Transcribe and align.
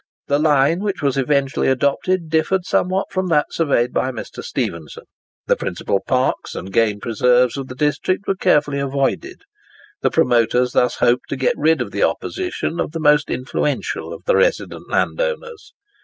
The 0.25 0.39
line 0.39 0.79
which 0.79 1.03
was 1.03 1.15
eventually 1.15 1.67
adopted 1.67 2.27
differed 2.27 2.65
somewhat 2.65 3.11
from 3.11 3.27
that 3.27 3.53
surveyed 3.53 3.93
by 3.93 4.09
Mr. 4.11 4.43
Stephenson. 4.43 5.03
The 5.45 5.55
principal 5.55 5.99
parks 6.07 6.55
and 6.55 6.73
game 6.73 6.99
preserves 6.99 7.55
of 7.55 7.67
the 7.67 7.75
district 7.75 8.25
were 8.25 8.33
carefully 8.33 8.79
avoided. 8.79 9.43
The 10.01 10.09
promoters 10.09 10.71
thus 10.71 10.95
hoped 10.95 11.29
to 11.29 11.35
get 11.35 11.53
rid 11.55 11.81
of 11.81 11.91
the 11.91 12.01
opposition 12.01 12.79
of 12.79 12.93
the 12.93 12.99
most 12.99 13.29
influential 13.29 14.11
of 14.11 14.23
the 14.25 14.35
resident 14.35 14.89
landowners. 14.89 15.71